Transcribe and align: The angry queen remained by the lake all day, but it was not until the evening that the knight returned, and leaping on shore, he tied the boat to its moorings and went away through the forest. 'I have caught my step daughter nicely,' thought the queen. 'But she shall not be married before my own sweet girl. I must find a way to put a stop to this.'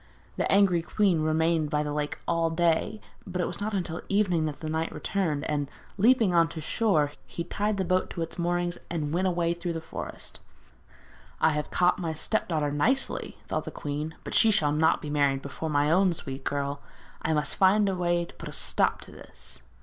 The 0.35 0.51
angry 0.51 0.81
queen 0.81 1.21
remained 1.21 1.69
by 1.69 1.83
the 1.83 1.93
lake 1.93 2.17
all 2.27 2.49
day, 2.49 2.99
but 3.27 3.39
it 3.39 3.45
was 3.45 3.61
not 3.61 3.75
until 3.75 3.97
the 3.97 4.03
evening 4.09 4.45
that 4.45 4.59
the 4.59 4.67
knight 4.67 4.91
returned, 4.91 5.47
and 5.47 5.69
leaping 5.99 6.33
on 6.33 6.49
shore, 6.49 7.11
he 7.27 7.43
tied 7.43 7.77
the 7.77 7.85
boat 7.85 8.09
to 8.09 8.23
its 8.23 8.39
moorings 8.39 8.79
and 8.89 9.13
went 9.13 9.27
away 9.27 9.53
through 9.53 9.73
the 9.73 9.79
forest. 9.79 10.39
'I 11.39 11.51
have 11.51 11.69
caught 11.69 11.99
my 11.99 12.13
step 12.13 12.47
daughter 12.47 12.71
nicely,' 12.71 13.37
thought 13.47 13.65
the 13.65 13.69
queen. 13.69 14.15
'But 14.23 14.33
she 14.33 14.49
shall 14.49 14.71
not 14.71 15.03
be 15.03 15.11
married 15.11 15.43
before 15.43 15.69
my 15.69 15.91
own 15.91 16.13
sweet 16.13 16.43
girl. 16.43 16.81
I 17.21 17.31
must 17.35 17.55
find 17.55 17.87
a 17.87 17.93
way 17.93 18.25
to 18.25 18.33
put 18.33 18.49
a 18.49 18.53
stop 18.53 19.01
to 19.01 19.11
this.' 19.11 19.61